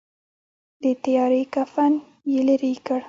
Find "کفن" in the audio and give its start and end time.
1.53-1.93